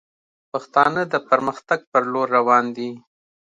پښتانه 0.51 1.01
د 1.13 1.15
پرمختګ 1.29 1.79
پر 1.91 2.03
لور 2.11 2.27
روان 2.37 2.65
دي 2.75 2.89